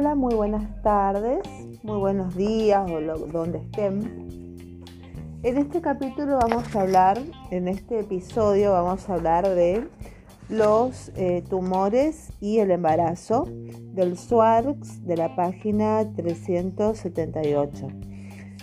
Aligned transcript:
Hola, 0.00 0.14
muy 0.14 0.32
buenas 0.32 0.80
tardes, 0.80 1.40
muy 1.82 1.98
buenos 1.98 2.36
días 2.36 2.88
o 2.88 3.00
donde 3.00 3.58
estén. 3.58 4.84
En 5.42 5.58
este 5.58 5.80
capítulo 5.80 6.38
vamos 6.38 6.76
a 6.76 6.82
hablar, 6.82 7.20
en 7.50 7.66
este 7.66 7.98
episodio 7.98 8.70
vamos 8.70 9.10
a 9.10 9.14
hablar 9.14 9.48
de 9.48 9.88
los 10.48 11.10
eh, 11.16 11.42
tumores 11.50 12.30
y 12.38 12.58
el 12.60 12.70
embarazo 12.70 13.48
del 13.50 14.16
SWARX 14.16 15.04
de 15.04 15.16
la 15.16 15.34
página 15.34 16.08
378. 16.14 17.88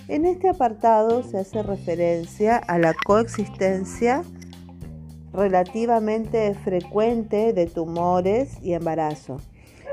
En 0.08 0.26
este 0.26 0.48
apartado 0.48 1.22
se 1.22 1.40
hace 1.40 1.64
referencia 1.64 2.56
a 2.56 2.80
la 2.80 2.94
coexistencia 3.06 4.24
relativamente 5.34 6.54
frecuente 6.54 7.52
de 7.52 7.66
tumores 7.66 8.58
y 8.64 8.72
embarazo. 8.72 9.42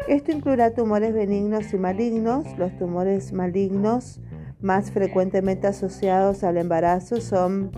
Esto 0.09 0.33
incluirá 0.33 0.75
tumores 0.75 1.15
benignos 1.15 1.73
y 1.73 1.79
malignos. 1.79 2.45
Los 2.59 2.77
tumores 2.77 3.33
malignos 3.33 4.21
más 4.61 4.91
frecuentemente 4.91 5.69
asociados 5.69 6.43
al 6.43 6.57
embarazo 6.57 7.21
son 7.21 7.71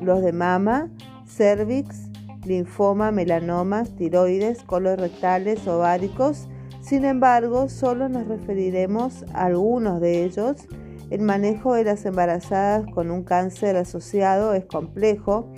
los 0.00 0.22
de 0.22 0.32
mama, 0.32 0.90
cervix, 1.26 2.10
linfoma, 2.44 3.10
melanomas, 3.10 3.96
tiroides, 3.96 4.62
colorectales, 4.64 5.66
ováricos. 5.66 6.48
Sin 6.82 7.04
embargo, 7.04 7.68
solo 7.68 8.08
nos 8.08 8.28
referiremos 8.28 9.24
a 9.32 9.46
algunos 9.46 10.00
de 10.00 10.24
ellos. 10.24 10.68
El 11.08 11.22
manejo 11.22 11.74
de 11.74 11.84
las 11.84 12.04
embarazadas 12.04 12.84
con 12.92 13.10
un 13.10 13.24
cáncer 13.24 13.76
asociado 13.76 14.52
es 14.52 14.66
complejo. 14.66 15.50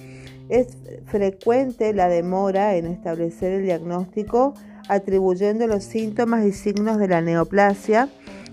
Es 0.48 0.78
frecuente 1.06 1.92
la 1.92 2.08
demora 2.08 2.76
en 2.76 2.86
establecer 2.86 3.52
el 3.52 3.64
diagnóstico 3.64 4.54
atribuyendo 4.88 5.66
los 5.66 5.84
síntomas 5.84 6.44
y 6.44 6.52
signos 6.52 6.98
de 6.98 7.08
la 7.08 7.20
neoplasia 7.20 8.08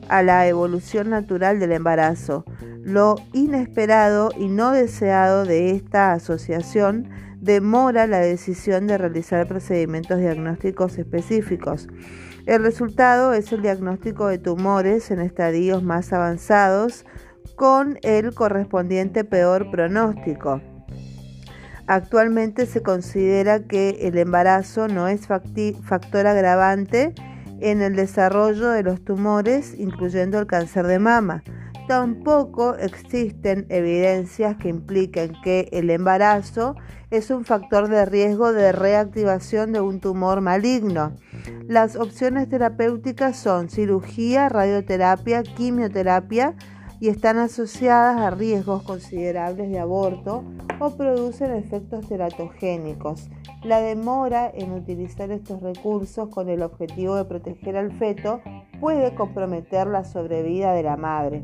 a 0.10 0.24
la 0.24 0.48
evolución 0.48 1.10
natural 1.10 1.60
del 1.60 1.72
embarazo. 1.72 2.46
Lo 2.84 3.16
inesperado 3.34 4.30
y 4.38 4.48
no 4.48 4.72
deseado 4.72 5.46
de 5.46 5.72
esta 5.72 6.14
asociación 6.14 7.10
demora 7.42 8.08
la 8.08 8.20
decisión 8.20 8.88
de 8.88 8.98
realizar 8.98 9.48
procedimientos 9.48 10.20
diagnósticos 10.20 10.98
específicos. 10.98 11.88
El 12.46 12.64
resultado 12.64 13.34
es 13.34 13.52
el 13.52 13.62
diagnóstico 13.62 14.28
de 14.28 14.38
tumores 14.38 15.10
en 15.10 15.20
estadios 15.20 15.82
más 15.82 16.14
avanzados 16.14 17.06
con 17.56 17.98
el 18.04 18.34
correspondiente 18.36 19.24
peor 19.24 19.72
pronóstico. 19.72 20.62
Actualmente 21.88 22.66
se 22.66 22.82
considera 22.82 23.60
que 23.60 24.00
el 24.02 24.18
embarazo 24.18 24.88
no 24.88 25.08
es 25.08 25.28
factor 25.28 26.28
agravante 26.28 27.14
en 27.60 27.82
el 27.82 27.96
desarrollo 27.96 28.70
de 28.70 28.84
los 28.84 29.04
tumores, 29.04 29.76
incluyendo 29.78 30.40
el 30.40 30.48
cáncer 30.48 30.88
de 30.88 31.00
mama. 31.00 31.44
Tampoco 31.88 32.76
existen 32.76 33.68
evidencias 33.70 34.58
que 34.58 34.70
impliquen 34.70 35.34
que 35.44 35.70
el 35.72 35.92
embarazo 35.92 36.76
es 37.12 37.30
un 37.30 37.46
factor 37.46 37.88
de 37.88 38.06
riesgo 38.06 38.52
de 38.52 38.72
reactivación 38.72 39.72
de 39.72 39.82
un 39.82 40.00
tumor 40.00 40.42
maligno. 40.42 41.16
Las 41.68 41.96
opciones 41.96 42.50
terapéuticas 42.50 43.38
son 43.38 43.70
cirugía, 43.70 44.50
radioterapia, 44.50 45.44
quimioterapia, 45.44 46.56
y 47.00 47.10
están 47.10 47.38
asociadas 47.38 48.22
a 48.22 48.30
riesgos 48.32 48.84
considerables 48.84 49.70
de 49.70 49.80
aborto 49.80 50.44
o 50.80 50.92
producen 50.92 51.52
efectos 51.54 52.08
teratogénicos. 52.08 53.30
La 53.64 53.82
demora 53.82 54.52
en 54.54 54.72
utilizar 54.74 55.32
estos 55.32 55.62
recursos 55.62 56.30
con 56.30 56.50
el 56.50 56.62
objetivo 56.62 57.16
de 57.16 57.26
proteger 57.26 57.78
al 57.78 57.92
feto 57.98 58.42
puede 58.80 59.16
comprometer 59.16 59.88
la 59.88 60.04
sobrevida 60.04 60.74
de 60.74 60.84
la 60.84 60.98
madre. 60.98 61.44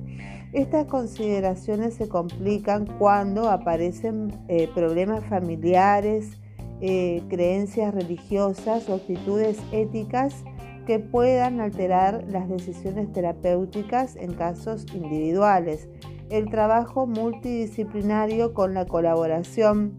Estas 0.53 0.85
consideraciones 0.85 1.93
se 1.95 2.09
complican 2.09 2.85
cuando 2.99 3.49
aparecen 3.49 4.33
eh, 4.49 4.69
problemas 4.75 5.23
familiares, 5.25 6.37
eh, 6.81 7.23
creencias 7.29 7.93
religiosas 7.93 8.89
o 8.89 8.95
actitudes 8.95 9.57
éticas 9.71 10.43
que 10.85 10.99
puedan 10.99 11.59
alterar 11.59 12.25
las 12.27 12.49
decisiones 12.49 13.11
terapéuticas 13.13 14.15
en 14.15 14.33
casos 14.33 14.85
individuales. 14.93 15.87
El 16.29 16.49
trabajo 16.49 17.07
multidisciplinario 17.07 18.53
con 18.53 18.73
la 18.73 18.85
colaboración 18.85 19.97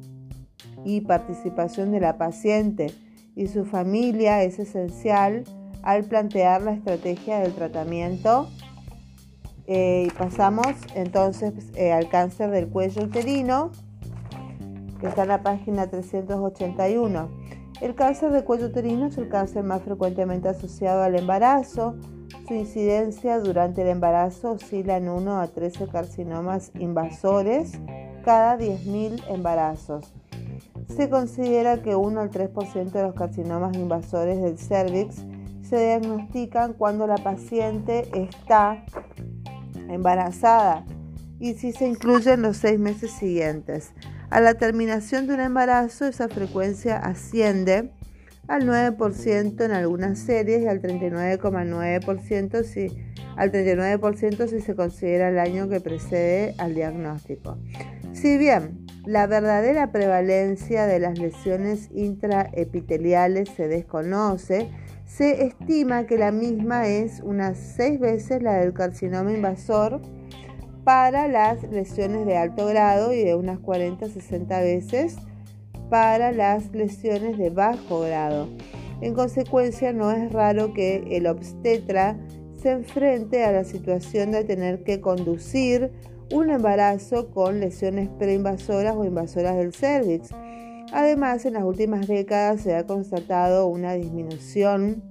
y 0.84 1.03
participación 1.03 1.93
de 1.93 2.00
la 2.00 2.19
paciente 2.19 2.93
y 3.37 3.47
su 3.47 3.65
familia 3.65 4.43
es 4.43 4.59
esencial 4.59 5.44
al 5.82 6.04
plantear 6.04 6.62
la 6.62 6.72
estrategia 6.72 7.38
del 7.38 7.53
tratamiento. 7.54 8.49
Eh, 9.66 10.09
y 10.09 10.10
pasamos 10.10 10.66
entonces 10.94 11.54
eh, 11.76 11.93
al 11.93 12.09
cáncer 12.09 12.50
del 12.50 12.69
cuello 12.69 13.04
uterino, 13.04 13.70
que 15.00 15.06
está 15.06 15.22
en 15.22 15.28
la 15.28 15.43
página 15.43 15.88
381. 15.88 17.41
El 17.82 17.97
cáncer 17.97 18.31
de 18.31 18.44
cuello 18.44 18.66
uterino 18.66 19.06
es 19.06 19.19
el 19.19 19.28
cáncer 19.28 19.65
más 19.65 19.82
frecuentemente 19.82 20.48
asociado 20.48 21.03
al 21.03 21.19
embarazo. 21.19 21.97
Su 22.47 22.54
incidencia 22.54 23.41
durante 23.41 23.82
el 23.82 23.88
embarazo 23.88 24.53
oscila 24.53 24.98
en 24.98 25.09
1 25.09 25.41
a 25.41 25.48
13 25.48 25.88
carcinomas 25.88 26.70
invasores 26.78 27.72
cada 28.25 28.56
10.000 28.56 29.25
embarazos. 29.31 30.15
Se 30.97 31.10
considera 31.10 31.82
que 31.82 31.97
1 31.97 32.20
al 32.20 32.31
3% 32.31 32.93
de 32.93 33.03
los 33.03 33.16
carcinomas 33.16 33.76
invasores 33.76 34.41
del 34.41 34.59
cervix 34.59 35.16
se 35.69 35.76
diagnostican 35.84 36.75
cuando 36.75 37.09
la 37.09 37.16
paciente 37.16 38.09
está 38.14 38.84
embarazada 39.88 40.84
y 41.41 41.54
si 41.54 41.72
se 41.72 41.88
incluyen 41.88 42.43
los 42.43 42.59
seis 42.59 42.78
meses 42.78 43.10
siguientes. 43.10 43.93
A 44.32 44.41
la 44.41 44.54
terminación 44.54 45.26
de 45.26 45.34
un 45.34 45.41
embarazo, 45.41 46.06
esa 46.06 46.26
frecuencia 46.26 46.97
asciende 46.97 47.91
al 48.48 48.66
9% 48.66 49.62
en 49.62 49.72
algunas 49.72 50.20
series 50.20 50.62
y 50.62 50.69
al 50.69 50.81
39,9% 50.81 52.65
si, 52.65 52.87
al 53.37 53.53
39% 53.53 54.48
si 54.48 54.60
se 54.62 54.75
considera 54.75 55.28
el 55.28 55.38
año 55.38 55.69
que 55.69 55.82
precede 55.82 56.54
al 56.56 56.75
diagnóstico. 56.75 57.59
Si 58.15 58.38
bien 58.38 58.87
la 59.04 59.26
verdadera 59.26 59.93
prevalencia 59.93 60.87
de 60.87 60.99
las 60.99 61.19
lesiones 61.19 61.91
intraepiteliales 61.93 63.50
se 63.50 63.69
desconoce, 63.69 64.70
se 65.04 65.44
estima 65.44 66.06
que 66.06 66.16
la 66.16 66.32
misma 66.32 66.88
es 66.88 67.20
unas 67.20 67.59
6 67.59 68.00
veces 68.00 68.43
la 68.43 68.54
del 68.54 68.72
carcinoma 68.72 69.31
invasor 69.31 70.00
para 70.84 71.28
las 71.28 71.62
lesiones 71.70 72.26
de 72.26 72.37
alto 72.37 72.66
grado 72.66 73.12
y 73.12 73.22
de 73.22 73.34
unas 73.34 73.59
40-60 73.60 74.48
veces 74.60 75.16
para 75.88 76.32
las 76.32 76.72
lesiones 76.72 77.38
de 77.38 77.50
bajo 77.50 78.00
grado. 78.00 78.48
En 79.00 79.15
consecuencia, 79.15 79.93
no 79.93 80.10
es 80.10 80.32
raro 80.32 80.72
que 80.72 81.04
el 81.10 81.26
obstetra 81.26 82.16
se 82.60 82.70
enfrente 82.70 83.44
a 83.44 83.53
la 83.53 83.65
situación 83.65 84.31
de 84.31 84.44
tener 84.44 84.84
que 84.84 85.00
conducir 85.00 85.91
un 86.32 86.50
embarazo 86.50 87.31
con 87.31 87.60
lesiones 87.60 88.09
preinvasoras 88.19 88.97
o 88.97 89.04
invasoras 89.04 89.56
del 89.56 89.75
cervix. 89.75 90.31
Además, 90.93 91.44
en 91.44 91.54
las 91.54 91.64
últimas 91.64 92.06
décadas 92.06 92.62
se 92.62 92.75
ha 92.75 92.87
constatado 92.87 93.66
una 93.66 93.94
disminución 93.94 95.03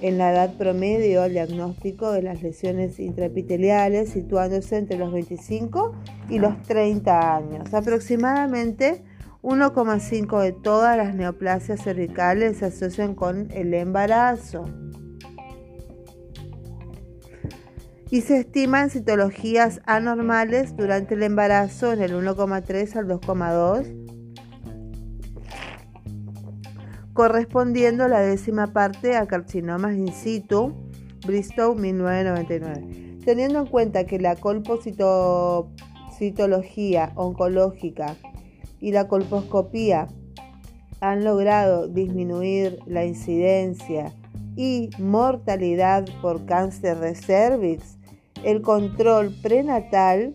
en 0.00 0.18
la 0.18 0.32
edad 0.32 0.54
promedio 0.56 1.22
al 1.22 1.32
diagnóstico 1.32 2.12
de 2.12 2.22
las 2.22 2.42
lesiones 2.42 2.98
intraepiteliales, 3.00 4.10
situándose 4.10 4.76
entre 4.76 4.98
los 4.98 5.12
25 5.12 5.94
y 6.28 6.38
los 6.38 6.60
30 6.62 7.36
años. 7.36 7.74
Aproximadamente 7.74 9.02
1,5 9.42 10.42
de 10.42 10.52
todas 10.52 10.96
las 10.96 11.14
neoplasias 11.14 11.82
cervicales 11.82 12.58
se 12.58 12.66
asocian 12.66 13.14
con 13.14 13.50
el 13.52 13.74
embarazo. 13.74 14.64
Y 18.10 18.22
se 18.22 18.38
estiman 18.38 18.88
citologías 18.88 19.82
anormales 19.84 20.76
durante 20.76 21.14
el 21.14 21.22
embarazo 21.22 21.92
en 21.92 22.00
el 22.00 22.12
1,3 22.12 22.96
al 22.96 23.06
2,2 23.06 23.97
correspondiendo 27.18 28.06
la 28.06 28.20
décima 28.20 28.68
parte 28.68 29.16
a 29.16 29.26
carcinomas 29.26 29.96
in 29.96 30.12
situ, 30.12 30.72
Bristow 31.26 31.74
1999. 31.74 33.18
Teniendo 33.24 33.58
en 33.58 33.66
cuenta 33.66 34.06
que 34.06 34.20
la 34.20 34.36
colpocitología 34.36 37.10
oncológica 37.16 38.14
y 38.78 38.92
la 38.92 39.08
colposcopía 39.08 40.06
han 41.00 41.24
logrado 41.24 41.88
disminuir 41.88 42.78
la 42.86 43.04
incidencia 43.04 44.12
y 44.54 44.90
mortalidad 45.00 46.04
por 46.22 46.46
cáncer 46.46 47.00
de 47.00 47.16
cervix, 47.16 47.98
el 48.44 48.62
control 48.62 49.34
prenatal 49.42 50.34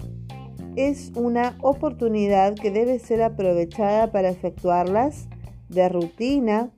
es 0.75 1.13
una 1.15 1.55
oportunidad 1.61 2.55
que 2.55 2.71
debe 2.71 2.99
ser 2.99 3.23
aprovechada 3.23 4.11
para 4.11 4.27
efectuarlas 4.27 5.29
de 5.73 5.89
rutina 5.89 6.71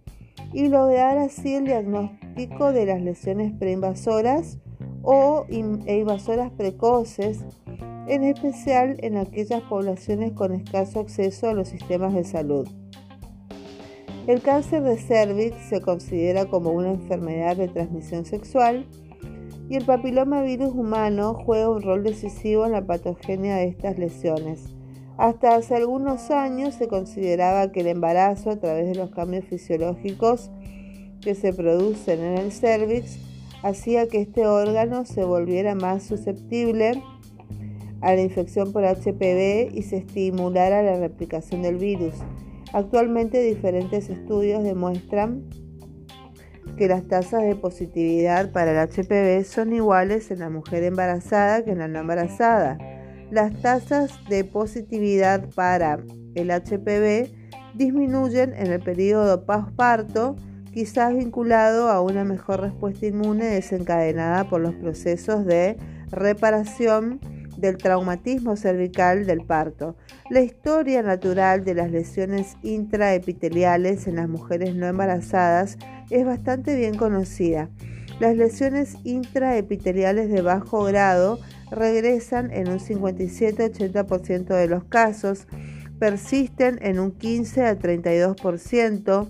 y 0.53 0.68
lograr 0.68 1.18
así 1.18 1.56
el 1.56 1.65
diagnóstico 1.65 2.71
de 2.71 2.86
las 2.86 3.01
lesiones 3.01 3.53
preinvasoras 3.53 4.59
o 5.03 5.45
e 5.50 5.97
invasoras 5.97 6.51
precoces, 6.51 7.44
en 8.07 8.24
especial 8.24 8.97
en 9.00 9.18
aquellas 9.18 9.62
poblaciones 9.63 10.31
con 10.33 10.53
escaso 10.53 11.00
acceso 11.00 11.50
a 11.50 11.53
los 11.53 11.69
sistemas 11.69 12.13
de 12.13 12.24
salud. 12.24 12.68
El 14.27 14.42
cáncer 14.42 14.81
de 14.81 14.97
cervix 14.97 15.56
se 15.69 15.81
considera 15.81 16.45
como 16.45 16.71
una 16.71 16.89
enfermedad 16.89 17.56
de 17.56 17.68
transmisión 17.68 18.25
sexual 18.25 18.88
y 19.69 19.75
el 19.75 19.86
papilomavirus 19.86 20.74
humano 20.74 21.36
juega 21.45 21.69
un 21.69 21.81
rol 21.81 22.03
decisivo 22.03 22.65
en 22.65 22.71
la 22.71 22.86
patogenia 22.86 23.56
de 23.57 23.68
estas 23.68 24.00
lesiones. 24.00 24.75
Hasta 25.17 25.56
hace 25.56 25.75
algunos 25.75 26.29
años 26.29 26.75
se 26.75 26.88
consideraba 26.88 27.71
que 27.71 27.81
el 27.81 27.88
embarazo 27.88 28.50
a 28.50 28.57
través 28.57 28.88
de 28.88 28.95
los 28.95 29.12
cambios 29.12 29.45
fisiológicos 29.45 30.51
que 31.21 31.35
se 31.35 31.53
producen 31.53 32.21
en 32.21 32.38
el 32.38 32.51
cervix 32.51 33.17
hacía 33.63 34.07
que 34.07 34.21
este 34.21 34.45
órgano 34.45 35.06
se 35.06 35.23
volviera 35.23 35.73
más 35.73 36.03
susceptible 36.03 37.01
a 38.01 38.13
la 38.13 38.21
infección 38.21 38.73
por 38.73 38.83
HPV 38.83 39.73
y 39.73 39.83
se 39.83 39.97
estimulara 39.97 40.83
la 40.83 41.00
replicación 41.00 41.61
del 41.61 41.77
virus. 41.77 42.13
Actualmente 42.73 43.41
diferentes 43.41 44.09
estudios 44.09 44.63
demuestran 44.63 45.45
que 46.77 46.89
las 46.89 47.07
tasas 47.07 47.44
de 47.44 47.56
positividad 47.56 48.51
para 48.51 48.71
el 48.71 48.89
HPV 48.89 49.45
son 49.45 49.73
iguales 49.73 50.29
en 50.29 50.39
la 50.39 50.50
mujer 50.50 50.83
embarazada 50.83 51.63
que 51.63 51.71
en 51.71 51.79
la 51.79 51.88
no 51.88 52.00
embarazada. 52.00 52.77
Las 53.35 53.53
tasas 53.61 54.17
de 54.29 54.45
positividad 54.45 55.49
para 55.55 55.99
el 56.35 56.51
HPV 56.51 57.29
disminuyen 57.73 58.53
en 58.53 58.67
el 58.67 58.79
periodo 58.79 59.45
postparto, 59.45 60.37
quizás 60.73 61.13
vinculado 61.13 61.89
a 61.89 61.99
una 61.99 62.23
mejor 62.23 62.61
respuesta 62.61 63.07
inmune 63.07 63.43
desencadenada 63.43 64.47
por 64.47 64.61
los 64.61 64.73
procesos 64.75 65.45
de 65.45 65.75
reparación 66.11 67.19
del 67.57 67.75
traumatismo 67.75 68.55
cervical 68.55 69.25
del 69.25 69.45
parto. 69.45 69.97
La 70.29 70.39
historia 70.39 71.03
natural 71.03 71.65
de 71.65 71.73
las 71.73 71.91
lesiones 71.91 72.55
intraepiteliales 72.63 74.07
en 74.07 74.15
las 74.15 74.29
mujeres 74.29 74.75
no 74.75 74.87
embarazadas 74.87 75.77
es 76.09 76.25
bastante 76.25 76.77
bien 76.77 76.95
conocida. 76.95 77.69
Las 78.21 78.37
lesiones 78.37 78.95
intraepiteliales 79.03 80.31
de 80.31 80.41
bajo 80.41 80.85
grado 80.85 81.37
regresan 81.71 82.51
en 82.51 82.69
un 82.69 82.79
57-80% 82.79 84.47
de 84.56 84.67
los 84.67 84.83
casos, 84.85 85.47
persisten 86.00 86.79
en 86.81 87.00
un 87.00 87.12
15 87.12 87.65
a 87.65 87.77
32%, 87.77 89.27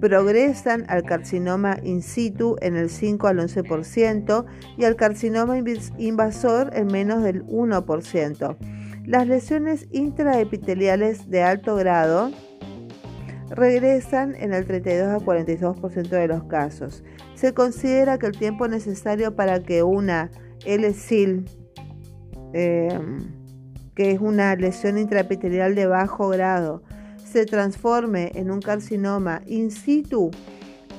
progresan 0.00 0.84
al 0.88 1.04
carcinoma 1.04 1.78
in 1.82 2.02
situ 2.02 2.56
en 2.60 2.76
el 2.76 2.90
5 2.90 3.26
al 3.26 3.38
11% 3.38 4.44
y 4.76 4.84
al 4.84 4.96
carcinoma 4.96 5.56
invasor 5.98 6.70
en 6.74 6.86
menos 6.88 7.22
del 7.22 7.44
1%. 7.46 8.56
Las 9.06 9.26
lesiones 9.26 9.86
intraepiteliales 9.92 11.30
de 11.30 11.42
alto 11.42 11.76
grado 11.76 12.30
regresan 13.50 14.34
en 14.36 14.52
el 14.52 14.66
32 14.66 15.22
a 15.22 15.24
42% 15.24 16.08
de 16.08 16.28
los 16.28 16.44
casos. 16.44 17.04
Se 17.34 17.52
considera 17.52 18.18
que 18.18 18.26
el 18.26 18.36
tiempo 18.36 18.66
necesario 18.68 19.36
para 19.36 19.62
que 19.62 19.82
una 19.82 20.30
LSIL, 20.66 21.44
em, 22.52 23.18
que 23.94 24.10
es 24.10 24.20
una 24.20 24.54
lesión 24.56 24.98
intraepitelial 24.98 25.74
de 25.74 25.86
bajo 25.86 26.28
grado, 26.28 26.82
se 27.24 27.46
transforme 27.46 28.32
en 28.34 28.50
un 28.50 28.60
carcinoma 28.60 29.42
in 29.46 29.70
situ 29.70 30.30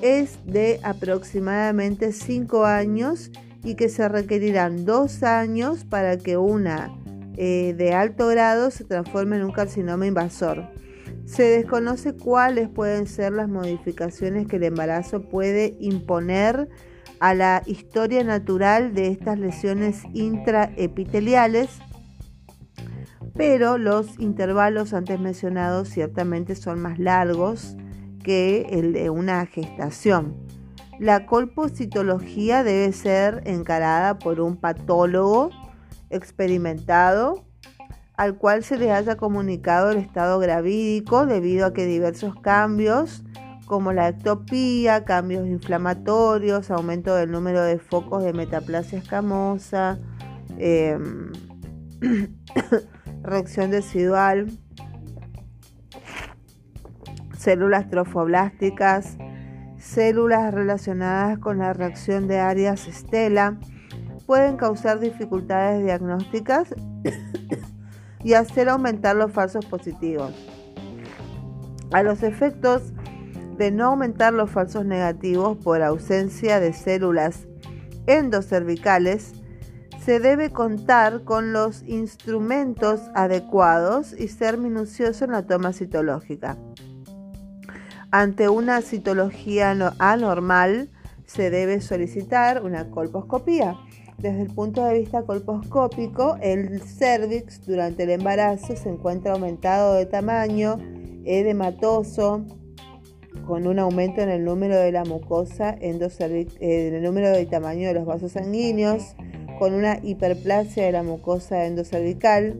es 0.02 0.38
de 0.46 0.80
aproximadamente 0.84 2.12
5 2.12 2.66
años 2.66 3.32
y 3.64 3.76
que 3.76 3.90
se 3.90 4.08
requerirán 4.08 4.86
2 4.86 5.24
años 5.24 5.86
para 5.86 6.18
que 6.18 6.38
una 6.38 6.92
eh, 7.38 7.74
de 7.78 7.94
alto 7.94 8.28
grado 8.28 8.72
se 8.72 8.84
transforme 8.84 9.38
en 9.38 9.44
un 9.44 9.52
carcinoma 9.52 10.06
invasor. 10.06 10.70
Se 11.26 11.44
desconoce 11.44 12.14
cuáles 12.14 12.70
pueden 12.70 13.08
ser 13.08 13.34
las 13.34 13.50
modificaciones 13.50 14.48
que 14.48 14.58
el 14.58 14.64
embarazo 14.64 15.22
puede 15.24 15.76
imponer 15.80 16.70
a 17.20 17.34
la 17.34 17.64
historia 17.66 18.24
natural 18.24 18.94
de 18.94 19.08
estas 19.08 19.40
lesiones 19.40 20.04
intraepiteliales 20.14 21.80
pero 23.36 23.78
los 23.78 24.18
intervalos 24.20 24.94
antes 24.94 25.20
mencionados 25.20 25.90
ciertamente 25.90 26.56
son 26.56 26.82
más 26.82 26.98
largos 27.00 27.76
que 28.24 28.68
el 28.72 28.94
de 28.94 29.10
una 29.10 29.46
gestación. 29.46 30.36
La 31.00 31.26
colpocitología 31.26 32.64
debe 32.64 32.92
ser 32.94 33.44
encarada 33.46 34.18
por 34.18 34.40
un 34.40 34.56
patólogo 34.56 35.50
experimentado 36.10 37.44
al 38.16 38.38
cual 38.38 38.64
se 38.64 38.78
le 38.78 38.94
haya 38.94 39.18
comunicado 39.18 39.92
el 39.92 39.98
estado 39.98 40.40
gravídico 40.40 41.26
debido 41.26 41.66
a 41.66 41.74
que 41.74 41.86
diversos 41.86 42.40
cambios 42.40 43.25
como 43.66 43.94
la 43.94 44.10
ectopía, 44.10 45.06
cambios 45.06 45.48
inflamatorios, 45.48 46.72
aumento 46.72 47.16
del 47.16 47.32
número 47.32 47.64
de 47.64 47.80
focos 47.80 48.24
de 48.24 48.34
metaplasia 48.34 49.00
escamosa, 49.00 50.00
em, 50.58 51.32
reacción 53.24 53.72
residual, 53.72 54.52
células 57.38 57.90
trofoblásticas, 57.90 59.18
células 59.78 60.54
relacionadas 60.54 61.40
con 61.40 61.60
la 61.60 61.74
reacción 61.74 62.28
de 62.28 62.40
áreas 62.40 62.88
estela, 62.88 63.58
pueden 64.26 64.58
causar 64.58 65.00
dificultades 65.00 65.84
diagnósticas 65.84 66.74
y 68.24 68.34
hacer 68.34 68.70
aumentar 68.70 69.16
los 69.16 69.32
falsos 69.32 69.66
positivos. 69.66 70.34
A 71.92 72.02
los 72.02 72.24
efectos 72.24 72.94
de 73.58 73.72
no 73.72 73.86
aumentar 73.86 74.34
los 74.34 74.50
falsos 74.50 74.86
negativos 74.86 75.58
por 75.58 75.82
ausencia 75.82 76.60
de 76.60 76.74
células 76.74 77.48
endocervicales, 78.08 79.34
se 80.04 80.20
debe 80.20 80.52
contar 80.52 81.24
con 81.24 81.52
los 81.52 81.82
instrumentos 81.84 83.02
adecuados 83.16 84.14
y 84.14 84.28
ser 84.28 84.58
minucioso 84.58 85.26
en 85.26 85.32
la 85.32 85.48
toma 85.48 85.74
citológica. 85.74 86.58
Ante 88.12 88.48
una 88.48 88.82
citología 88.82 89.72
anormal, 89.98 90.90
se 91.26 91.50
debe 91.50 91.82
solicitar 91.82 92.64
una 92.64 92.92
colposcopía. 92.92 93.76
Desde 94.20 94.44
el 94.44 94.54
punto 94.54 94.86
de 94.86 95.00
vista 95.00 95.24
colposcópico, 95.24 96.38
el 96.42 96.82
cervix 96.82 97.66
durante 97.66 98.04
el 98.04 98.12
embarazo 98.12 98.76
se 98.76 98.90
encuentra 98.90 99.34
aumentado 99.34 99.96
de 99.96 100.06
tamaño, 100.06 100.78
edematoso, 101.26 102.46
con 103.46 103.68
un 103.68 103.80
aumento 103.80 104.22
en 104.22 104.30
el 104.30 104.44
número 104.44 104.76
de 104.78 104.92
la 104.92 105.04
mucosa 105.04 105.76
en 105.80 106.02
el 106.02 107.04
número 107.04 107.30
de 107.30 107.46
tamaño 107.46 107.88
de 107.88 107.94
los 107.94 108.06
vasos 108.06 108.34
sanguíneos, 108.34 109.16
con 109.60 109.74
una 109.74 110.00
hiperplasia 110.04 110.86
de 110.86 110.92
la 110.92 111.04
mucosa 111.04 111.66
endocervical. 111.66 112.60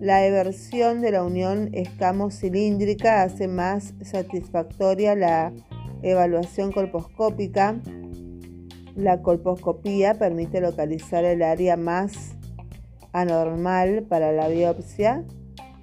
La 0.00 0.26
eversión 0.26 1.00
de 1.00 1.10
la 1.10 1.22
unión 1.22 1.70
escamo-cilíndrica 1.72 3.22
hace 3.22 3.48
más 3.48 3.94
satisfactoria 4.02 5.14
la 5.14 5.52
evaluación 6.02 6.70
colposcópica. 6.70 7.80
La 8.94 9.22
colposcopía 9.22 10.14
permite 10.14 10.60
localizar 10.60 11.24
el 11.24 11.42
área 11.42 11.76
más 11.76 12.36
anormal 13.12 14.02
para 14.02 14.32
la 14.32 14.48
biopsia 14.48 15.24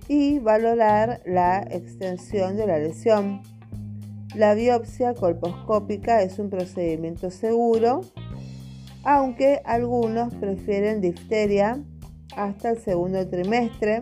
y 0.07 0.39
valorar 0.39 1.21
la 1.25 1.61
extensión 1.71 2.55
de 2.57 2.67
la 2.67 2.77
lesión. 2.77 3.41
La 4.35 4.53
biopsia 4.55 5.13
colposcópica 5.13 6.21
es 6.21 6.39
un 6.39 6.49
procedimiento 6.49 7.29
seguro 7.29 8.01
aunque 9.03 9.61
algunos 9.65 10.33
prefieren 10.35 11.01
difteria 11.01 11.83
hasta 12.35 12.71
el 12.71 12.79
segundo 12.79 13.27
trimestre 13.27 13.99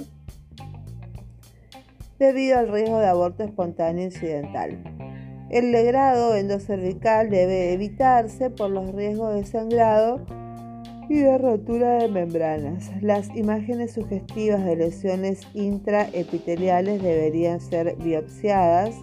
debido 2.20 2.60
al 2.60 2.72
riesgo 2.72 3.00
de 3.00 3.08
aborto 3.08 3.44
espontáneo 3.44 4.06
incidental. 4.06 4.78
El 5.50 5.72
legrado 5.72 6.36
endocervical 6.36 7.30
debe 7.30 7.74
evitarse 7.74 8.52
por 8.52 8.70
los 8.70 8.94
riesgos 8.94 9.34
de 9.34 9.44
sangrado 9.44 10.22
y 11.10 11.18
de 11.18 11.38
rotura 11.38 11.96
de 11.96 12.08
membranas. 12.08 12.90
Las 13.02 13.36
imágenes 13.36 13.94
sugestivas 13.94 14.64
de 14.64 14.78
lesiones 14.78 15.42
intraepiteliales 15.54 17.02
deberían 17.02 17.60
ser 17.60 17.98
biopsiadas 17.98 18.96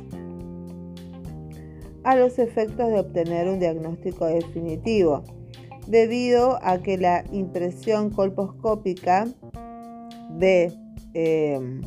a 2.09 2.17
los 2.17 2.39
efectos 2.39 2.89
de 2.89 3.01
obtener 3.01 3.49
un 3.49 3.61
diagnóstico 3.61 4.25
definitivo 4.25 5.25
debido 5.87 6.59
a 6.63 6.79
que 6.79 6.97
la 6.97 7.23
impresión 7.33 8.09
colposcópica 8.09 9.29
de 10.31 10.73
em, 11.13 11.83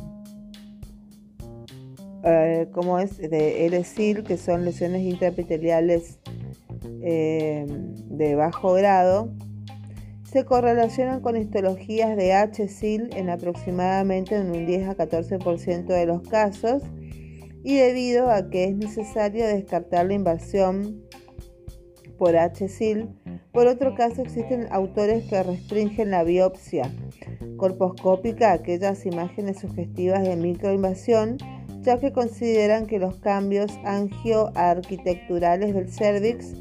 eh, 2.22 2.68
es 3.02 3.18
de 3.18 3.68
LSIL, 3.68 4.22
que 4.22 4.36
son 4.36 4.64
lesiones 4.64 5.02
intraepiteliales 5.02 6.20
eh, 7.00 7.66
de 8.06 8.36
bajo 8.36 8.74
grado 8.74 9.28
se 10.22 10.44
correlacionan 10.44 11.20
con 11.20 11.36
histologías 11.36 12.16
de 12.16 12.32
HSIL 12.32 13.10
en 13.16 13.28
aproximadamente 13.28 14.36
en 14.36 14.52
un 14.52 14.66
10 14.66 14.88
a 14.88 14.96
14% 14.96 15.86
de 15.86 16.06
los 16.06 16.22
casos 16.22 16.84
y 17.64 17.76
debido 17.76 18.30
a 18.30 18.50
que 18.50 18.64
es 18.64 18.74
necesario 18.74 19.46
descartar 19.46 20.06
la 20.06 20.14
invasión 20.14 21.02
por 22.18 22.34
HSIL, 22.36 23.08
por 23.52 23.66
otro 23.66 23.94
caso 23.94 24.22
existen 24.22 24.66
autores 24.70 25.24
que 25.24 25.42
restringen 25.42 26.10
la 26.10 26.24
biopsia 26.24 26.90
colposcópica 27.56 28.50
a 28.50 28.54
aquellas 28.54 29.04
imágenes 29.06 29.60
sugestivas 29.60 30.22
de 30.22 30.36
microinvasión, 30.36 31.36
ya 31.82 31.98
que 31.98 32.12
consideran 32.12 32.86
que 32.86 32.98
los 32.98 33.16
cambios 33.16 33.70
angioarquitecturales 33.84 35.74
del 35.74 35.88
cervix 35.88 36.54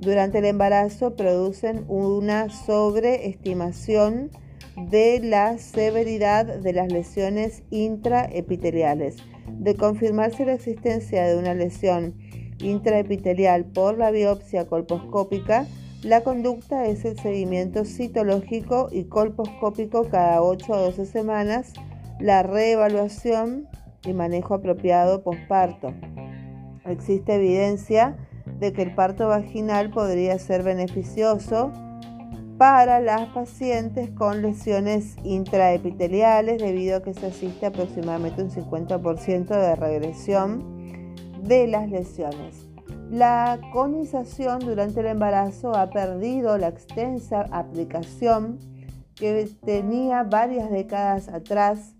durante 0.00 0.38
el 0.38 0.44
embarazo 0.44 1.16
producen 1.16 1.84
una 1.88 2.50
sobreestimación 2.50 4.30
de 4.90 5.20
la 5.20 5.58
severidad 5.58 6.46
de 6.46 6.72
las 6.72 6.92
lesiones 6.92 7.62
intraepiteliales. 7.70 9.16
De 9.48 9.74
confirmarse 9.74 10.44
la 10.44 10.54
existencia 10.54 11.24
de 11.24 11.36
una 11.36 11.54
lesión 11.54 12.14
intraepitelial 12.58 13.64
por 13.64 13.98
la 13.98 14.10
biopsia 14.10 14.66
colposcópica, 14.66 15.66
la 16.02 16.22
conducta 16.22 16.86
es 16.86 17.04
el 17.04 17.18
seguimiento 17.18 17.84
citológico 17.84 18.88
y 18.92 19.04
colposcópico 19.04 20.08
cada 20.10 20.42
8 20.42 20.74
a 20.74 20.78
12 20.78 21.06
semanas, 21.06 21.72
la 22.20 22.42
reevaluación 22.42 23.68
y 24.04 24.12
manejo 24.12 24.54
apropiado 24.54 25.22
posparto. 25.22 25.94
Existe 26.84 27.36
evidencia 27.36 28.16
de 28.60 28.72
que 28.72 28.82
el 28.82 28.94
parto 28.94 29.28
vaginal 29.28 29.90
podría 29.90 30.38
ser 30.38 30.62
beneficioso 30.62 31.72
para 32.58 33.00
las 33.00 33.28
pacientes 33.30 34.10
con 34.10 34.42
lesiones 34.42 35.16
intraepiteliales 35.24 36.60
debido 36.62 36.98
a 36.98 37.02
que 37.02 37.14
se 37.14 37.26
asiste 37.26 37.66
aproximadamente 37.66 38.42
un 38.42 38.50
50% 38.50 39.48
de 39.48 39.74
regresión 39.74 41.14
de 41.42 41.66
las 41.66 41.90
lesiones. 41.90 42.66
La 43.10 43.60
conización 43.72 44.60
durante 44.60 45.00
el 45.00 45.06
embarazo 45.06 45.74
ha 45.74 45.90
perdido 45.90 46.56
la 46.56 46.68
extensa 46.68 47.46
aplicación 47.50 48.58
que 49.14 49.48
tenía 49.64 50.22
varias 50.22 50.70
décadas 50.70 51.28
atrás 51.28 51.94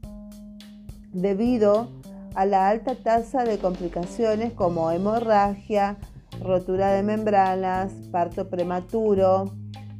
debido 1.12 1.88
a 2.34 2.46
la 2.46 2.68
alta 2.68 2.96
tasa 2.96 3.44
de 3.44 3.58
complicaciones 3.58 4.52
como 4.52 4.90
hemorragia, 4.90 5.96
rotura 6.42 6.92
de 6.92 7.02
membranas, 7.02 7.92
parto 8.10 8.48
prematuro, 8.48 9.52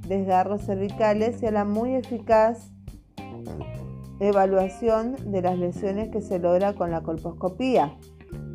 desgarros 0.09 0.63
cervicales 0.63 1.43
y 1.43 1.47
a 1.47 1.51
la 1.51 1.65
muy 1.65 1.95
eficaz 1.95 2.71
evaluación 4.21 5.17
de 5.31 5.43
las 5.43 5.59
lesiones 5.59 6.11
que 6.11 6.21
se 6.21 6.39
logra 6.39 6.75
con 6.75 6.91
la 6.91 7.03
colposcopía. 7.03 7.97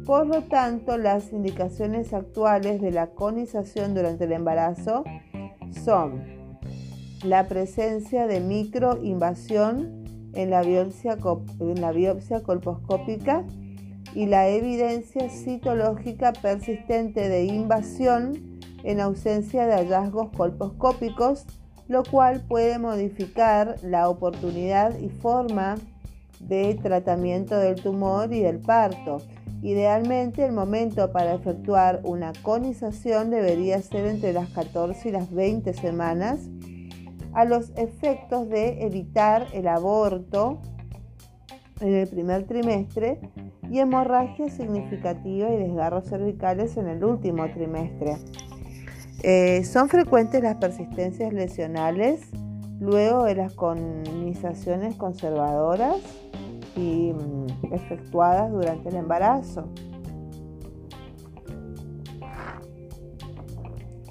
Por 0.06 0.26
lo 0.28 0.44
tanto, 0.44 0.98
las 0.98 1.32
indicaciones 1.32 2.14
actuales 2.14 2.82
de 2.82 2.92
la 2.92 3.12
conización 3.12 3.94
durante 3.94 4.26
el 4.26 4.32
embarazo 4.32 5.04
son 5.84 6.24
la 7.24 7.48
presencia 7.48 8.26
de 8.26 8.40
microinvasión 8.40 10.04
en 10.34 10.50
la 10.50 10.62
biopsia, 10.62 11.18
en 11.60 11.82
la 11.82 11.92
biopsia 11.92 12.42
colposcópica 12.42 13.46
y 14.16 14.26
la 14.26 14.48
evidencia 14.48 15.30
citológica 15.30 16.34
persistente 16.34 17.28
de 17.30 17.44
invasión 17.46 18.49
en 18.84 19.00
ausencia 19.00 19.66
de 19.66 19.74
hallazgos 19.74 20.30
colposcópicos, 20.36 21.46
lo 21.88 22.04
cual 22.04 22.42
puede 22.48 22.78
modificar 22.80 23.76
la 23.84 24.10
oportunidad 24.10 24.98
y 25.00 25.10
forma 25.10 25.76
de 26.40 26.76
tratamiento 26.76 27.58
del 27.58 27.82
tumor 27.82 28.34
y 28.34 28.42
del 28.42 28.60
parto. 28.60 29.18
Idealmente 29.62 30.46
el 30.46 30.54
momento 30.54 31.12
para 31.12 31.34
efectuar 31.34 32.02
una 32.04 32.32
conización 32.42 33.30
debería 33.30 33.82
ser 33.82 34.06
entre 34.06 34.32
las 34.32 34.50
14 34.50 35.10
y 35.10 35.12
las 35.12 35.32
20 35.34 35.74
semanas 35.74 36.40
a 37.34 37.46
los 37.46 37.72
efectos 37.76 38.50
de 38.50 38.86
evitar 38.86 39.48
el 39.54 39.68
aborto 39.68 40.62
en 41.82 41.94
el 41.94 42.08
primer 42.08 42.46
trimestre 42.46 43.20
y 43.70 43.80
hemorragia 43.80 44.50
significativa 44.50 45.50
y 45.50 45.58
desgarros 45.58 46.06
cervicales 46.06 46.78
en 46.78 46.88
el 46.88 47.04
último 47.04 47.50
trimestre. 47.52 48.18
Eh, 49.22 49.64
son 49.66 49.90
frecuentes 49.90 50.42
las 50.42 50.56
persistencias 50.56 51.34
lesionales 51.34 52.22
luego 52.80 53.26
de 53.26 53.36
las 53.36 53.54
conizaciones 53.54 54.96
conservadoras 54.96 55.98
y 56.76 57.12
mm, 57.14 57.74
efectuadas 57.74 58.52
durante 58.52 58.90
el 58.90 58.96
embarazo. 58.96 59.68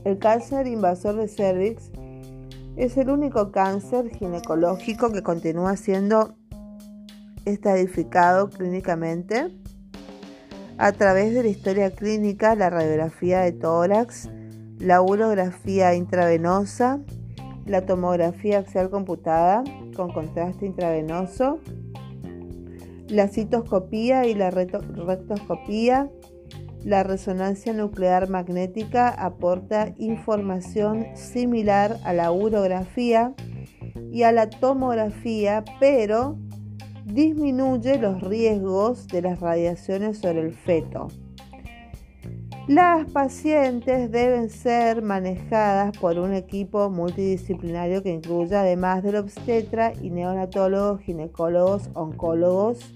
El 0.04 0.18
cáncer 0.18 0.66
invasor 0.66 1.16
de 1.16 1.28
cervix 1.28 1.90
es 2.76 2.96
el 2.96 3.10
único 3.10 3.50
cáncer 3.50 4.10
ginecológico 4.10 5.10
que 5.10 5.22
continúa 5.22 5.76
siendo 5.76 6.36
estadificado 7.44 8.50
clínicamente 8.50 9.48
a 10.76 10.92
través 10.92 11.34
de 11.34 11.42
la 11.42 11.48
historia 11.48 11.90
clínica, 11.90 12.54
la 12.54 12.70
radiografía 12.70 13.40
de 13.40 13.52
tórax, 13.52 14.28
la 14.78 15.02
urografía 15.02 15.94
intravenosa, 15.94 17.00
la 17.66 17.84
tomografía 17.84 18.60
axial 18.60 18.90
computada 18.90 19.64
con 19.96 20.12
contraste 20.12 20.66
intravenoso, 20.66 21.58
la 23.08 23.28
citoscopía 23.28 24.26
y 24.26 24.34
la 24.34 24.50
rectoscopía. 24.50 26.10
La 26.84 27.02
resonancia 27.02 27.72
nuclear 27.72 28.28
magnética 28.28 29.08
aporta 29.08 29.94
información 29.98 31.06
similar 31.14 31.98
a 32.04 32.12
la 32.12 32.30
urografía 32.30 33.34
y 34.12 34.22
a 34.22 34.30
la 34.30 34.48
tomografía, 34.48 35.64
pero 35.80 36.38
disminuye 37.04 37.98
los 37.98 38.22
riesgos 38.22 39.08
de 39.08 39.22
las 39.22 39.40
radiaciones 39.40 40.18
sobre 40.18 40.42
el 40.42 40.52
feto. 40.54 41.08
Las 42.68 43.10
pacientes 43.10 44.10
deben 44.10 44.50
ser 44.50 45.00
manejadas 45.00 45.96
por 45.96 46.18
un 46.18 46.34
equipo 46.34 46.90
multidisciplinario 46.90 48.02
que 48.02 48.10
incluya, 48.10 48.60
además 48.60 49.02
del 49.02 49.16
obstetra 49.16 49.94
y 50.02 50.10
neonatólogos, 50.10 51.00
ginecólogos, 51.00 51.88
oncólogos, 51.94 52.94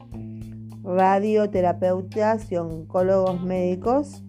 radioterapeutas 0.84 2.52
y 2.52 2.56
oncólogos 2.56 3.42
médicos. 3.42 4.22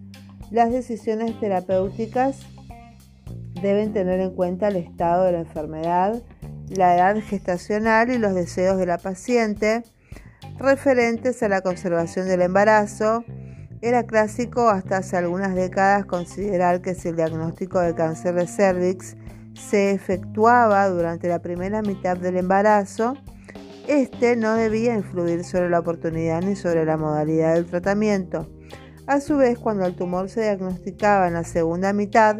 Las 0.50 0.72
decisiones 0.72 1.38
terapéuticas 1.38 2.40
deben 3.60 3.92
tener 3.92 4.20
en 4.20 4.30
cuenta 4.30 4.68
el 4.68 4.76
estado 4.76 5.24
de 5.24 5.32
la 5.32 5.40
enfermedad, 5.40 6.22
la 6.70 6.94
edad 6.94 7.20
gestacional 7.22 8.10
y 8.10 8.16
los 8.16 8.34
deseos 8.34 8.78
de 8.78 8.86
la 8.86 8.96
paciente 8.96 9.82
referentes 10.58 11.42
a 11.42 11.50
la 11.50 11.60
conservación 11.60 12.28
del 12.28 12.40
embarazo. 12.40 13.26
Era 13.84 14.04
clásico 14.04 14.70
hasta 14.70 14.96
hace 14.96 15.18
algunas 15.18 15.54
décadas 15.54 16.06
considerar 16.06 16.80
que 16.80 16.94
si 16.94 17.08
el 17.08 17.16
diagnóstico 17.16 17.80
de 17.80 17.94
cáncer 17.94 18.34
de 18.34 18.46
cervix 18.46 19.14
se 19.52 19.90
efectuaba 19.90 20.88
durante 20.88 21.28
la 21.28 21.42
primera 21.42 21.82
mitad 21.82 22.16
del 22.16 22.38
embarazo, 22.38 23.12
este 23.86 24.36
no 24.36 24.54
debía 24.54 24.94
influir 24.94 25.44
sobre 25.44 25.68
la 25.68 25.80
oportunidad 25.80 26.40
ni 26.40 26.56
sobre 26.56 26.86
la 26.86 26.96
modalidad 26.96 27.52
del 27.52 27.66
tratamiento. 27.66 28.48
A 29.06 29.20
su 29.20 29.36
vez, 29.36 29.58
cuando 29.58 29.84
el 29.84 29.94
tumor 29.94 30.30
se 30.30 30.40
diagnosticaba 30.40 31.28
en 31.28 31.34
la 31.34 31.44
segunda 31.44 31.92
mitad, 31.92 32.38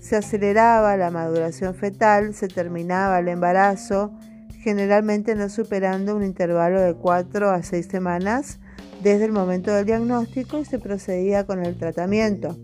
se 0.00 0.14
aceleraba 0.14 0.96
la 0.96 1.10
maduración 1.10 1.74
fetal, 1.74 2.34
se 2.34 2.46
terminaba 2.46 3.18
el 3.18 3.26
embarazo, 3.26 4.12
generalmente 4.60 5.34
no 5.34 5.48
superando 5.48 6.14
un 6.14 6.22
intervalo 6.22 6.80
de 6.80 6.94
4 6.94 7.50
a 7.50 7.64
6 7.64 7.84
semanas 7.84 8.60
desde 9.02 9.24
el 9.24 9.32
momento 9.32 9.72
del 9.72 9.86
diagnóstico 9.86 10.58
y 10.58 10.64
se 10.64 10.78
procedía 10.78 11.46
con 11.46 11.64
el 11.64 11.76
tratamiento. 11.76 12.56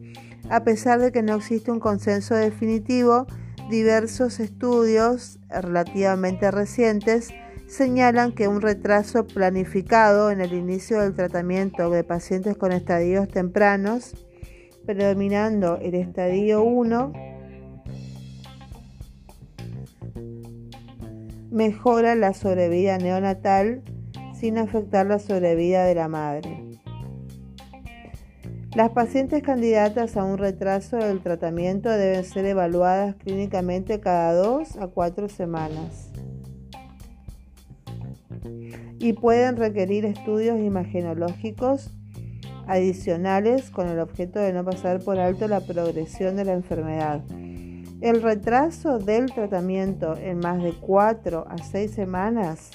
A 0.51 0.65
pesar 0.65 1.01
de 1.01 1.13
que 1.13 1.23
no 1.23 1.37
existe 1.37 1.71
un 1.71 1.81
consenso 1.81 2.35
definitivo, 2.35 3.27
diversos 3.71 4.41
estudios 4.41 5.39
relativamente 5.49 6.51
recientes 6.51 7.33
señalan 7.67 8.33
que 8.33 8.47
un 8.49 8.61
retraso 8.61 9.27
planificado 9.27 10.31
en 10.31 10.41
el 10.41 10.53
inicio 10.53 11.01
del 11.01 11.15
tratamiento 11.15 11.89
de 11.91 12.05
pacientes 12.05 12.57
con 12.57 12.73
estadios 12.73 13.29
tempranos, 13.29 14.15
predominando 14.85 15.79
el 15.81 15.95
estadio 15.95 16.63
1, 16.63 17.13
mejora 21.51 22.15
la 22.17 22.35
sobrevida 22.35 22.99
neonatal 22.99 23.83
sin 24.45 24.59
afectar 24.59 25.07
la 25.07 25.19
sobrevida 25.19 25.87
de 25.87 25.95
la 25.95 26.07
madre. 26.07 26.63
Las 28.77 28.91
pacientes 28.91 29.43
candidatas 29.43 30.19
a 30.19 30.25
un 30.25 30.37
retraso 30.37 30.99
del 30.99 31.23
tratamiento 31.23 31.89
deben 31.89 32.27
ser 32.27 32.45
evaluadas 32.45 33.15
clínicamente 33.15 34.01
cada 34.01 34.35
dos 34.35 34.77
a 34.77 34.89
cuatro 34.89 35.31
semanas 35.31 36.11
y 38.99 39.15
pueden 39.15 39.57
requerir 39.57 40.05
estudios 40.05 40.59
imagenológicos 40.59 41.91
adicionales 42.67 43.71
con 43.71 43.89
el 43.89 43.99
objeto 43.99 44.41
de 44.41 44.53
no 44.53 44.63
pasar 44.63 45.01
por 45.01 45.19
alto 45.19 45.49
la 45.49 45.61
progresión 45.61 46.37
de 46.37 46.45
la 46.45 46.53
enfermedad. 46.53 47.23
El 48.03 48.21
retraso 48.21 48.99
del 48.99 49.33
tratamiento 49.33 50.19
en 50.19 50.39
más 50.41 50.63
de 50.63 50.75
4 50.75 51.47
a 51.49 51.57
6 51.57 51.91
semanas 51.91 52.73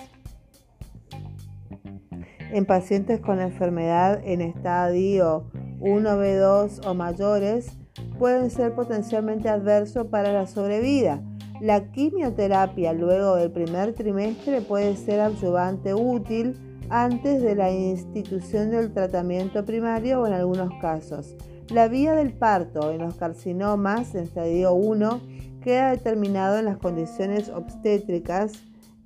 en 2.52 2.66
pacientes 2.66 3.20
con 3.20 3.40
enfermedad 3.40 4.22
en 4.24 4.42
estadio 4.42 5.50
1B2 5.80 6.86
o 6.86 6.94
mayores 6.94 7.78
pueden 8.18 8.50
ser 8.50 8.74
potencialmente 8.74 9.50
adversos 9.50 10.08
para 10.08 10.34
la 10.34 10.48
sobrevida. 10.48 11.22
La 11.62 11.92
quimioterapia 11.92 12.94
luego 12.94 13.36
del 13.36 13.52
primer 13.52 13.94
trimestre 13.94 14.62
puede 14.62 14.96
ser 14.96 15.20
adyuvante 15.20 15.94
útil 15.94 16.58
antes 16.90 17.42
de 17.42 17.56
la 17.56 17.72
institución 17.72 18.72
del 18.72 18.94
tratamiento 18.94 19.66
primario 19.66 20.22
o 20.22 20.28
en 20.28 20.34
algunos 20.34 20.72
casos. 20.82 21.36
La 21.70 21.88
vía 21.88 22.16
del 22.16 22.34
parto 22.34 22.92
en 22.92 23.00
los 23.00 23.16
carcinomas 23.16 24.16
en 24.16 24.24
estadio 24.24 24.74
1 24.74 25.22
queda 25.62 25.92
determinado 25.92 26.58
en 26.58 26.66
las 26.66 26.78
condiciones 26.78 27.50
obstétricas 27.50 28.54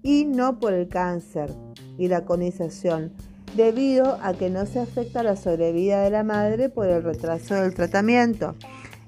y 0.01 0.25
no 0.25 0.59
por 0.59 0.73
el 0.73 0.87
cáncer 0.87 1.51
y 1.97 2.07
la 2.07 2.25
conización, 2.25 3.13
debido 3.55 4.19
a 4.21 4.33
que 4.33 4.49
no 4.49 4.65
se 4.65 4.79
afecta 4.79 5.23
la 5.23 5.35
sobrevida 5.35 6.01
de 6.01 6.09
la 6.09 6.23
madre 6.23 6.69
por 6.69 6.87
el 6.87 7.03
retraso 7.03 7.55
del 7.55 7.73
tratamiento. 7.73 8.55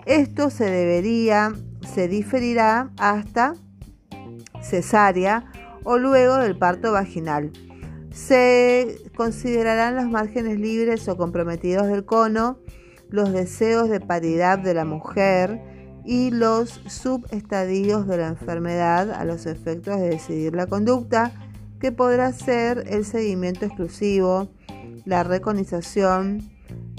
Esto 0.05 0.49
se 0.49 0.65
debería, 0.65 1.53
se 1.93 2.07
diferirá 2.07 2.91
hasta 2.97 3.55
cesárea 4.61 5.45
o 5.83 5.97
luego 5.97 6.37
del 6.37 6.57
parto 6.57 6.91
vaginal. 6.91 7.51
Se 8.11 8.97
considerarán 9.15 9.95
los 9.95 10.05
márgenes 10.05 10.59
libres 10.59 11.07
o 11.07 11.17
comprometidos 11.17 11.87
del 11.87 12.05
cono, 12.05 12.59
los 13.09 13.31
deseos 13.31 13.89
de 13.89 13.99
paridad 13.99 14.59
de 14.59 14.73
la 14.73 14.85
mujer 14.85 15.61
y 16.05 16.31
los 16.31 16.81
subestadios 16.87 18.07
de 18.07 18.17
la 18.17 18.27
enfermedad 18.27 19.11
a 19.11 19.25
los 19.25 19.45
efectos 19.45 19.99
de 19.99 20.09
decidir 20.09 20.55
la 20.55 20.67
conducta, 20.67 21.31
que 21.79 21.91
podrá 21.91 22.31
ser 22.33 22.85
el 22.87 23.05
seguimiento 23.05 23.65
exclusivo, 23.65 24.49
la 25.05 25.23
reconización, 25.23 26.49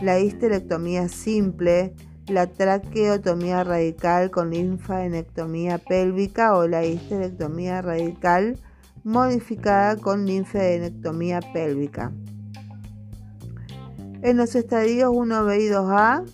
la 0.00 0.20
histerectomía 0.20 1.08
simple, 1.08 1.94
la 2.28 2.46
traqueotomía 2.46 3.64
radical 3.64 4.30
con 4.30 4.50
linfadenectomía 4.50 5.78
pélvica 5.78 6.56
o 6.56 6.66
la 6.66 6.84
histerectomía 6.84 7.82
radical 7.82 8.58
modificada 9.04 9.96
con 9.96 10.26
linfadenectomía 10.26 11.40
pélvica. 11.52 12.12
En 14.22 14.36
los 14.36 14.56
estadios 14.56 15.10
1B 15.12 15.60
y 15.60 15.68
2A, 15.68 16.24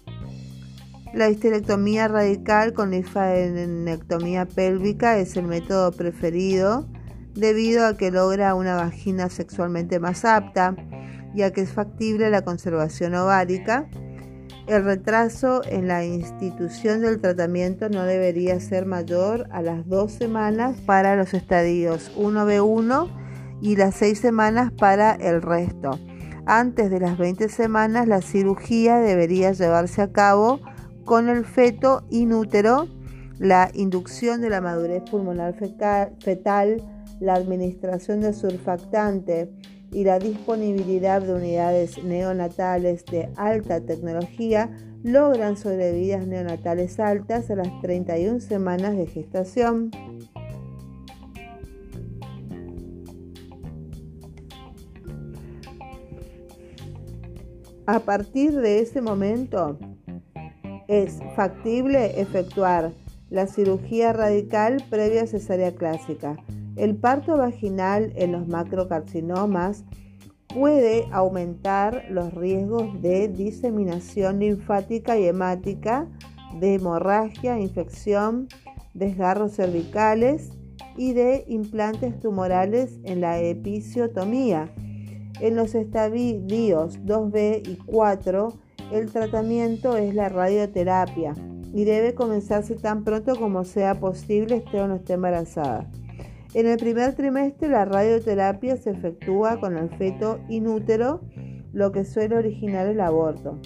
la 1.13 1.29
histerectomía 1.29 2.09
radical 2.09 2.73
con 2.73 2.93
linfadenectomía 2.93 4.47
pélvica 4.47 5.19
es 5.19 5.37
el 5.37 5.47
método 5.47 5.93
preferido 5.93 6.89
debido 7.35 7.87
a 7.87 7.97
que 7.97 8.11
logra 8.11 8.55
una 8.55 8.77
vagina 8.77 9.29
sexualmente 9.29 10.01
más 10.01 10.25
apta 10.25 10.77
y 11.35 11.43
a 11.43 11.53
que 11.53 11.63
es 11.63 11.73
factible 11.73 12.31
la 12.31 12.43
conservación 12.43 13.15
ovárica 13.15 13.89
el 14.67 14.85
retraso 14.85 15.63
en 15.65 15.89
la 15.89 16.05
institución 16.05 17.01
del 17.01 17.21
tratamiento 17.21 17.89
no 17.89 18.05
debería 18.05 18.61
ser 18.61 18.87
mayor 18.87 19.49
a 19.51 19.61
las 19.61 19.89
dos 19.89 20.13
semanas 20.13 20.79
para 20.87 21.17
los 21.17 21.35
estadios 21.35 22.13
1B1 22.17 23.09
y 23.61 23.75
las 23.75 23.97
seis 23.97 24.21
semanas 24.21 24.71
para 24.71 25.15
el 25.15 25.43
resto. 25.43 25.99
Antes 26.47 26.91
de 26.91 27.01
las 27.01 27.19
20 27.19 27.49
semanas 27.49 28.07
la 28.07 28.23
cirugía 28.23 28.99
debería 28.99 29.51
llevarse 29.51 30.01
a 30.01 30.13
cabo 30.13 30.61
con 31.05 31.29
el 31.29 31.45
feto 31.45 32.05
inútero, 32.09 32.87
la 33.39 33.69
inducción 33.75 34.41
de 34.41 34.51
la 34.51 34.61
madurez 34.61 35.03
pulmonar 35.11 35.55
fetal, 35.55 36.83
la 37.23 37.35
administración 37.35 38.21
de 38.21 38.33
surfactante, 38.33 39.49
y 39.93 40.05
la 40.05 40.19
disponibilidad 40.19 41.21
de 41.21 41.35
unidades 41.35 42.03
neonatales 42.03 43.05
de 43.05 43.29
alta 43.37 43.81
tecnología 43.81 44.71
logran 45.03 45.57
sobrevidas 45.57 46.27
neonatales 46.27 46.99
altas 46.99 47.51
a 47.51 47.57
las 47.57 47.81
31 47.83 48.41
semanas 48.41 48.97
de 48.97 49.07
gestación. 49.07 49.91
A 57.85 57.99
partir 58.01 58.55
de 58.55 58.81
ese 58.81 59.03
momento 59.03 59.79
es 60.89 61.19
factible 61.37 62.21
efectuar 62.21 62.93
la 63.29 63.47
cirugía 63.47 64.13
radical 64.13 64.83
previa 64.89 65.25
a 65.25 65.27
cesárea 65.27 65.73
clásica 65.73 66.37
el 66.77 66.97
parto 66.97 67.37
vaginal 67.37 68.13
en 68.17 68.33
los 68.33 68.49
macrocarcinomas 68.49 69.85
puede 70.55 71.07
aumentar 71.11 72.05
los 72.11 72.33
riesgos 72.35 73.01
de 73.01 73.29
diseminación 73.29 74.41
linfática 74.41 75.19
y 75.19 75.27
hemática, 75.27 76.09
de 76.59 76.75
hemorragia, 76.75 77.59
infección, 77.59 78.49
desgarros 78.95 79.57
cervicales 79.57 80.51
y 80.97 81.15
de 81.15 81.45
implantes 81.49 82.21
tumorales 82.21 82.99
en 83.05 83.21
la 83.21 83.41
episiotomía. 83.41 84.71
En 85.41 85.57
los 85.57 85.75
estadios 85.75 87.01
2B 87.05 87.67
y 87.67 87.77
4, 87.87 88.53
el 88.93 89.11
tratamiento 89.11 89.97
es 89.97 90.15
la 90.15 90.29
radioterapia 90.29 91.35
y 91.73 91.85
debe 91.85 92.15
comenzarse 92.15 92.75
tan 92.75 93.05
pronto 93.05 93.35
como 93.37 93.65
sea 93.65 93.99
posible 93.99 94.57
esté 94.57 94.81
o 94.83 94.89
no 94.89 94.97
esté 94.97 95.15
embarazada. 95.15 95.91
En 96.55 96.67
el 96.67 96.77
primer 96.77 97.15
trimestre 97.15 97.69
la 97.69 97.87
radioterapia 97.87 98.77
se 98.77 98.91
efectúa 98.91 99.59
con 99.59 99.79
el 99.79 99.89
feto 99.97 100.39
inútero, 100.51 101.21
lo 101.73 101.93
que 101.93 102.05
suele 102.05 102.37
originar 102.37 102.87
el 102.87 103.01
aborto. 103.01 103.59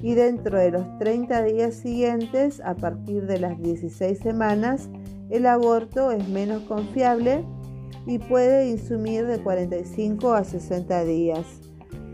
Y 0.00 0.14
dentro 0.14 0.58
de 0.58 0.70
los 0.70 0.98
30 0.98 1.42
días 1.42 1.74
siguientes, 1.74 2.60
a 2.60 2.74
partir 2.74 3.26
de 3.26 3.40
las 3.40 3.60
16 3.60 4.16
semanas, 4.16 4.88
el 5.28 5.46
aborto 5.46 6.12
es 6.12 6.28
menos 6.28 6.62
confiable 6.62 7.44
y 8.06 8.20
puede 8.20 8.70
insumir 8.70 9.26
de 9.26 9.42
45 9.42 10.34
a 10.34 10.44
60 10.44 11.04
días, 11.04 11.44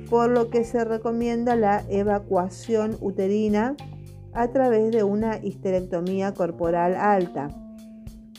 por 0.09 0.31
lo 0.31 0.49
que 0.49 0.65
se 0.65 0.83
recomienda 0.85 1.57
la 1.57 1.85
evacuación 1.91 2.97
uterina 3.03 3.77
a 4.33 4.49
través 4.49 4.93
de 4.93 5.03
una 5.03 5.37
histerectomía 5.45 6.33
corporal 6.33 6.95
alta. 6.95 7.62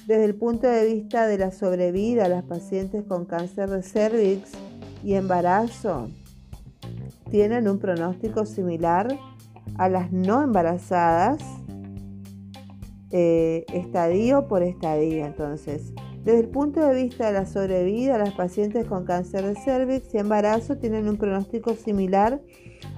Desde 0.08 0.26
el 0.26 0.36
punto 0.36 0.68
de 0.68 0.86
vista 0.86 1.28
de 1.28 1.38
la 1.38 1.52
sobrevida, 1.52 2.28
las 2.28 2.44
pacientes 2.44 3.06
con 3.06 3.24
cáncer 3.24 3.70
de 3.70 3.82
cervix 3.84 4.52
y 5.02 5.13
embarazo 5.13 6.10
tienen 7.32 7.70
un 7.70 7.80
pronóstico 7.80 8.46
similar 8.46 9.18
a 9.78 9.88
las 9.88 10.12
no 10.12 10.42
embarazadas, 10.42 11.42
eh, 13.12 13.63
estadio 13.72 14.50
por 14.50 14.62
estadio. 14.62 15.26
Entonces, 15.26 15.94
desde 16.26 16.42
el 16.42 16.50
punto 16.50 16.82
de 16.82 16.96
vista 17.02 17.28
de 17.28 17.34
la 17.34 17.46
sobrevida, 17.46 18.18
las 18.18 18.34
pacientes 18.34 18.86
con 18.86 19.06
cáncer 19.06 19.46
de 19.46 19.56
cervix 19.56 20.13
y 20.13 20.18
embarazo 20.18 20.76
tienen 20.78 21.08
un 21.08 21.16
pronóstico 21.16 21.76
similar 21.76 22.42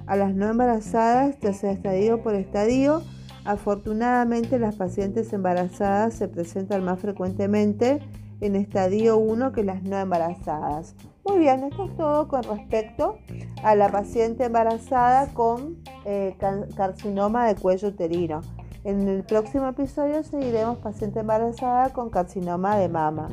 a 0.06 0.16
las 0.16 0.34
no 0.34 0.48
embarazadas, 0.48 1.38
ya 1.40 1.52
sea 1.52 1.70
estadio 1.70 2.20
por 2.20 2.34
estadio 2.34 3.04
Afortunadamente 3.46 4.58
las 4.58 4.74
pacientes 4.74 5.32
embarazadas 5.32 6.14
se 6.14 6.26
presentan 6.26 6.84
más 6.84 6.98
frecuentemente 6.98 8.00
en 8.40 8.56
estadio 8.56 9.18
1 9.18 9.52
que 9.52 9.62
las 9.62 9.82
no 9.84 9.96
embarazadas. 9.96 10.94
Muy 11.24 11.38
bien, 11.38 11.62
esto 11.64 11.84
es 11.84 11.96
todo 11.96 12.28
con 12.28 12.42
respecto 12.42 13.18
a 13.62 13.74
la 13.74 13.88
paciente 13.88 14.44
embarazada 14.44 15.28
con 15.32 15.76
eh, 16.04 16.36
carcinoma 16.76 17.46
de 17.46 17.54
cuello 17.54 17.88
uterino. 17.88 18.40
En 18.84 19.08
el 19.08 19.24
próximo 19.24 19.66
episodio 19.68 20.22
seguiremos 20.22 20.78
paciente 20.78 21.20
embarazada 21.20 21.92
con 21.92 22.10
carcinoma 22.10 22.76
de 22.76 22.88
mama. 22.88 23.28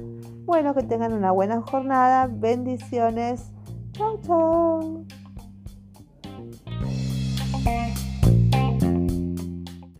Bueno, 0.45 0.73
que 0.73 0.83
tengan 0.83 1.13
una 1.13 1.31
buena 1.31 1.61
jornada. 1.61 2.27
Bendiciones. 2.27 3.51
Chao, 3.93 4.19
chao. 4.25 5.05